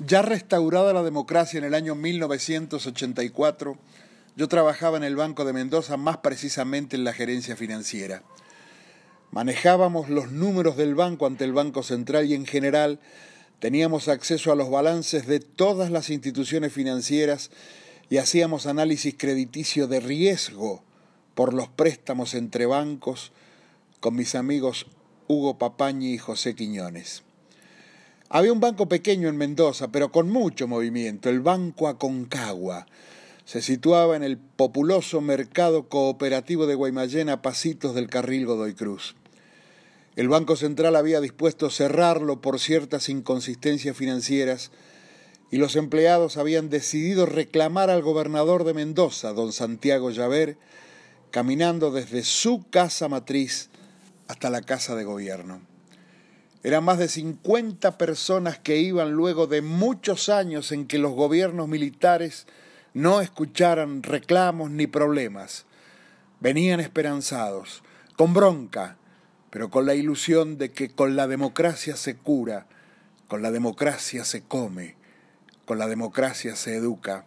Ya 0.00 0.22
restaurada 0.22 0.92
la 0.92 1.04
democracia 1.04 1.58
en 1.58 1.64
el 1.64 1.72
año 1.72 1.94
1984, 1.94 3.78
yo 4.34 4.48
trabajaba 4.48 4.96
en 4.96 5.04
el 5.04 5.14
Banco 5.14 5.44
de 5.44 5.52
Mendoza, 5.52 5.96
más 5.96 6.16
precisamente 6.16 6.96
en 6.96 7.04
la 7.04 7.12
gerencia 7.12 7.54
financiera. 7.54 8.24
Manejábamos 9.30 10.08
los 10.08 10.32
números 10.32 10.76
del 10.76 10.96
banco 10.96 11.26
ante 11.26 11.44
el 11.44 11.52
Banco 11.52 11.84
Central 11.84 12.26
y 12.26 12.34
en 12.34 12.44
general 12.44 12.98
teníamos 13.60 14.08
acceso 14.08 14.50
a 14.50 14.56
los 14.56 14.68
balances 14.68 15.28
de 15.28 15.38
todas 15.38 15.92
las 15.92 16.10
instituciones 16.10 16.72
financieras 16.72 17.52
y 18.10 18.16
hacíamos 18.16 18.66
análisis 18.66 19.14
crediticio 19.16 19.86
de 19.86 20.00
riesgo 20.00 20.82
por 21.36 21.54
los 21.54 21.68
préstamos 21.68 22.34
entre 22.34 22.66
bancos 22.66 23.30
con 24.00 24.16
mis 24.16 24.34
amigos 24.34 24.86
Hugo 25.28 25.56
Papañi 25.56 26.14
y 26.14 26.18
José 26.18 26.56
Quiñones. 26.56 27.22
Había 28.30 28.52
un 28.52 28.60
banco 28.60 28.88
pequeño 28.88 29.28
en 29.28 29.36
Mendoza, 29.36 29.88
pero 29.88 30.10
con 30.10 30.30
mucho 30.30 30.66
movimiento, 30.66 31.28
el 31.28 31.40
Banco 31.40 31.88
Aconcagua. 31.88 32.86
Se 33.44 33.60
situaba 33.60 34.16
en 34.16 34.22
el 34.22 34.38
populoso 34.38 35.20
mercado 35.20 35.88
cooperativo 35.88 36.66
de 36.66 36.74
Guaymallén 36.74 37.28
a 37.28 37.42
pasitos 37.42 37.94
del 37.94 38.08
carril 38.08 38.46
Godoy 38.46 38.74
Cruz. 38.74 39.14
El 40.16 40.28
Banco 40.28 40.56
Central 40.56 40.96
había 40.96 41.20
dispuesto 41.20 41.68
cerrarlo 41.70 42.40
por 42.40 42.60
ciertas 42.60 43.08
inconsistencias 43.08 43.96
financieras 43.96 44.70
y 45.50 45.58
los 45.58 45.76
empleados 45.76 46.36
habían 46.36 46.70
decidido 46.70 47.26
reclamar 47.26 47.90
al 47.90 48.02
gobernador 48.02 48.64
de 48.64 48.74
Mendoza, 48.74 49.32
don 49.32 49.52
Santiago 49.52 50.10
Llaver, 50.10 50.56
caminando 51.30 51.90
desde 51.90 52.22
su 52.22 52.64
casa 52.70 53.08
matriz 53.08 53.68
hasta 54.28 54.50
la 54.50 54.62
casa 54.62 54.94
de 54.94 55.04
gobierno. 55.04 55.73
Eran 56.64 56.82
más 56.82 56.98
de 56.98 57.08
50 57.08 57.98
personas 57.98 58.58
que 58.58 58.78
iban 58.78 59.12
luego 59.12 59.46
de 59.46 59.60
muchos 59.60 60.30
años 60.30 60.72
en 60.72 60.86
que 60.86 60.96
los 60.96 61.12
gobiernos 61.12 61.68
militares 61.68 62.46
no 62.94 63.20
escucharan 63.20 64.02
reclamos 64.02 64.70
ni 64.70 64.86
problemas. 64.86 65.66
Venían 66.40 66.80
esperanzados, 66.80 67.82
con 68.16 68.32
bronca, 68.32 68.96
pero 69.50 69.68
con 69.68 69.84
la 69.84 69.94
ilusión 69.94 70.56
de 70.56 70.70
que 70.70 70.88
con 70.88 71.16
la 71.16 71.26
democracia 71.26 71.96
se 71.96 72.16
cura, 72.16 72.66
con 73.28 73.42
la 73.42 73.50
democracia 73.50 74.24
se 74.24 74.42
come, 74.42 74.96
con 75.66 75.78
la 75.78 75.86
democracia 75.86 76.56
se 76.56 76.76
educa. 76.76 77.26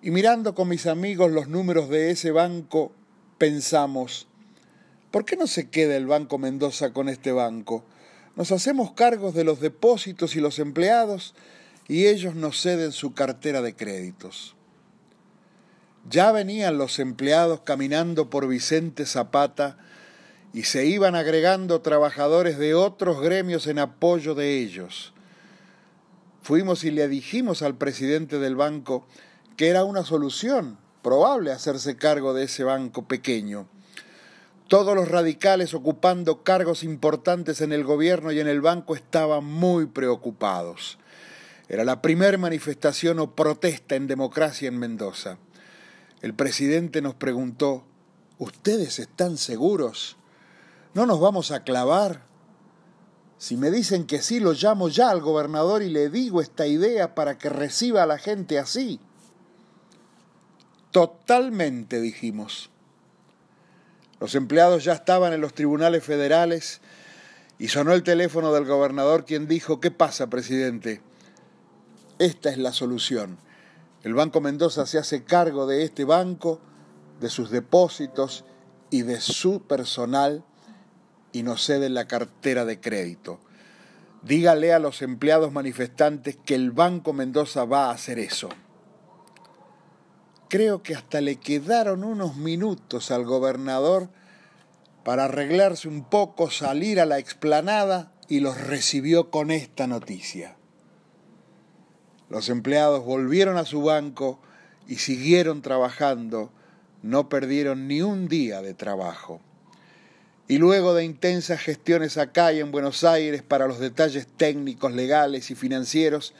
Y 0.00 0.12
mirando 0.12 0.54
con 0.54 0.68
mis 0.68 0.86
amigos 0.86 1.30
los 1.30 1.48
números 1.48 1.90
de 1.90 2.10
ese 2.10 2.30
banco, 2.30 2.90
pensamos, 3.36 4.28
¿Por 5.12 5.26
qué 5.26 5.36
no 5.36 5.46
se 5.46 5.68
queda 5.68 5.94
el 5.94 6.06
Banco 6.06 6.38
Mendoza 6.38 6.94
con 6.94 7.10
este 7.10 7.32
banco? 7.32 7.84
Nos 8.34 8.50
hacemos 8.50 8.92
cargos 8.92 9.34
de 9.34 9.44
los 9.44 9.60
depósitos 9.60 10.36
y 10.36 10.40
los 10.40 10.58
empleados 10.58 11.34
y 11.86 12.06
ellos 12.06 12.34
nos 12.34 12.58
ceden 12.62 12.92
su 12.92 13.12
cartera 13.12 13.60
de 13.60 13.76
créditos. 13.76 14.56
Ya 16.08 16.32
venían 16.32 16.78
los 16.78 16.98
empleados 16.98 17.60
caminando 17.60 18.30
por 18.30 18.48
Vicente 18.48 19.04
Zapata 19.04 19.76
y 20.54 20.62
se 20.62 20.86
iban 20.86 21.14
agregando 21.14 21.82
trabajadores 21.82 22.56
de 22.56 22.74
otros 22.74 23.20
gremios 23.20 23.66
en 23.66 23.80
apoyo 23.80 24.34
de 24.34 24.60
ellos. 24.60 25.12
Fuimos 26.40 26.84
y 26.84 26.90
le 26.90 27.06
dijimos 27.06 27.60
al 27.60 27.76
presidente 27.76 28.38
del 28.38 28.56
banco 28.56 29.06
que 29.58 29.68
era 29.68 29.84
una 29.84 30.06
solución 30.06 30.78
probable 31.02 31.52
hacerse 31.52 31.96
cargo 31.96 32.32
de 32.32 32.44
ese 32.44 32.64
banco 32.64 33.06
pequeño 33.06 33.68
todos 34.72 34.96
los 34.96 35.08
radicales 35.08 35.74
ocupando 35.74 36.44
cargos 36.44 36.82
importantes 36.82 37.60
en 37.60 37.72
el 37.72 37.84
gobierno 37.84 38.32
y 38.32 38.40
en 38.40 38.48
el 38.48 38.62
banco 38.62 38.94
estaban 38.94 39.44
muy 39.44 39.84
preocupados. 39.84 40.98
Era 41.68 41.84
la 41.84 42.00
primera 42.00 42.38
manifestación 42.38 43.18
o 43.18 43.34
protesta 43.34 43.96
en 43.96 44.06
democracia 44.06 44.68
en 44.68 44.78
Mendoza. 44.78 45.36
El 46.22 46.32
presidente 46.32 47.02
nos 47.02 47.14
preguntó, 47.14 47.84
¿ustedes 48.38 48.98
están 48.98 49.36
seguros? 49.36 50.16
¿No 50.94 51.04
nos 51.04 51.20
vamos 51.20 51.50
a 51.50 51.64
clavar? 51.64 52.22
Si 53.36 53.58
me 53.58 53.70
dicen 53.70 54.06
que 54.06 54.22
sí, 54.22 54.40
lo 54.40 54.54
llamo 54.54 54.88
ya 54.88 55.10
al 55.10 55.20
gobernador 55.20 55.82
y 55.82 55.90
le 55.90 56.08
digo 56.08 56.40
esta 56.40 56.66
idea 56.66 57.14
para 57.14 57.36
que 57.36 57.50
reciba 57.50 58.04
a 58.04 58.06
la 58.06 58.16
gente 58.16 58.58
así. 58.58 59.00
Totalmente, 60.92 62.00
dijimos. 62.00 62.71
Los 64.22 64.36
empleados 64.36 64.84
ya 64.84 64.92
estaban 64.92 65.32
en 65.32 65.40
los 65.40 65.52
tribunales 65.52 66.04
federales 66.04 66.80
y 67.58 67.66
sonó 67.66 67.92
el 67.92 68.04
teléfono 68.04 68.52
del 68.52 68.66
gobernador 68.66 69.24
quien 69.24 69.48
dijo, 69.48 69.80
¿qué 69.80 69.90
pasa, 69.90 70.28
presidente? 70.28 71.00
Esta 72.20 72.50
es 72.50 72.56
la 72.56 72.72
solución. 72.72 73.36
El 74.04 74.14
Banco 74.14 74.40
Mendoza 74.40 74.86
se 74.86 74.98
hace 74.98 75.24
cargo 75.24 75.66
de 75.66 75.82
este 75.82 76.04
banco, 76.04 76.60
de 77.20 77.30
sus 77.30 77.50
depósitos 77.50 78.44
y 78.90 79.02
de 79.02 79.20
su 79.20 79.62
personal 79.62 80.44
y 81.32 81.42
nos 81.42 81.64
cede 81.64 81.88
la 81.88 82.06
cartera 82.06 82.64
de 82.64 82.78
crédito. 82.78 83.40
Dígale 84.22 84.72
a 84.72 84.78
los 84.78 85.02
empleados 85.02 85.50
manifestantes 85.50 86.36
que 86.36 86.54
el 86.54 86.70
Banco 86.70 87.12
Mendoza 87.12 87.64
va 87.64 87.86
a 87.86 87.90
hacer 87.90 88.20
eso. 88.20 88.50
Creo 90.52 90.82
que 90.82 90.94
hasta 90.94 91.22
le 91.22 91.36
quedaron 91.36 92.04
unos 92.04 92.36
minutos 92.36 93.10
al 93.10 93.24
gobernador 93.24 94.10
para 95.02 95.24
arreglarse 95.24 95.88
un 95.88 96.04
poco, 96.04 96.50
salir 96.50 97.00
a 97.00 97.06
la 97.06 97.18
explanada 97.18 98.12
y 98.28 98.40
los 98.40 98.60
recibió 98.60 99.30
con 99.30 99.50
esta 99.50 99.86
noticia. 99.86 100.56
Los 102.28 102.50
empleados 102.50 103.02
volvieron 103.02 103.56
a 103.56 103.64
su 103.64 103.80
banco 103.80 104.40
y 104.86 104.96
siguieron 104.96 105.62
trabajando, 105.62 106.52
no 107.02 107.30
perdieron 107.30 107.88
ni 107.88 108.02
un 108.02 108.28
día 108.28 108.60
de 108.60 108.74
trabajo. 108.74 109.40
Y 110.48 110.58
luego 110.58 110.92
de 110.92 111.06
intensas 111.06 111.62
gestiones 111.62 112.18
acá 112.18 112.52
y 112.52 112.60
en 112.60 112.72
Buenos 112.72 113.04
Aires 113.04 113.42
para 113.42 113.66
los 113.66 113.78
detalles 113.78 114.26
técnicos, 114.36 114.92
legales 114.92 115.50
y 115.50 115.54
financieros, 115.54 116.34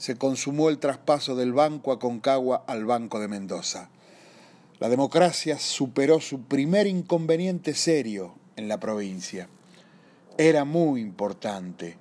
se 0.00 0.16
consumó 0.16 0.70
el 0.70 0.78
traspaso 0.78 1.36
del 1.36 1.52
Banco 1.52 1.92
Aconcagua 1.92 2.64
al 2.66 2.86
Banco 2.86 3.20
de 3.20 3.28
Mendoza. 3.28 3.90
La 4.78 4.88
democracia 4.88 5.58
superó 5.58 6.22
su 6.22 6.40
primer 6.40 6.86
inconveniente 6.86 7.74
serio 7.74 8.34
en 8.56 8.66
la 8.66 8.80
provincia. 8.80 9.50
Era 10.38 10.64
muy 10.64 11.02
importante 11.02 11.98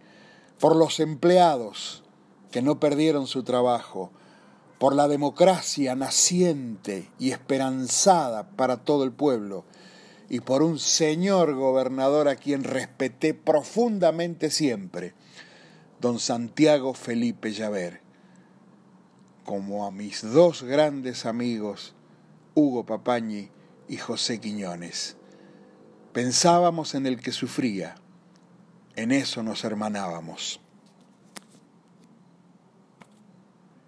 por 0.62 0.78
los 0.78 1.02
empleados 1.02 2.06
que 2.52 2.62
no 2.62 2.80
perdieron 2.80 3.28
su 3.28 3.44
trabajo, 3.44 4.12
por 4.78 4.96
la 4.96 5.10
democracia 5.10 5.94
naciente 5.94 7.10
y 7.20 7.32
esperanzada 7.32 8.50
para 8.52 8.78
todo 8.78 9.04
el 9.04 9.12
pueblo, 9.12 9.66
y 10.30 10.40
por 10.40 10.64
un 10.64 10.80
señor 10.80 11.54
gobernador 11.54 12.30
a 12.30 12.38
quien 12.38 12.64
respeté 12.64 13.34
profundamente 13.34 14.52
siempre, 14.52 15.16
don 16.00 16.20
Santiago 16.20 16.94
Felipe 16.94 17.52
Llaver, 17.52 18.02
como 19.44 19.86
a 19.86 19.92
mis 19.92 20.22
dos 20.22 20.64
grandes 20.64 21.26
amigos, 21.26 21.94
Hugo 22.56 22.86
Papañi 22.86 23.50
y 23.88 23.98
José 23.98 24.40
Quiñones. 24.40 25.18
Pensábamos 26.14 26.96
en 26.96 27.06
el 27.06 27.20
que 27.20 27.32
sufría, 27.32 27.96
en 28.96 29.12
eso 29.12 29.44
nos 29.44 29.64
hermanábamos. 29.64 30.62